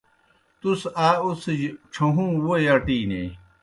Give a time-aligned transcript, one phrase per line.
[0.59, 3.29] تُس آ اُڅِھجیْ ڇھہُوں ووئی اٹینیئی۔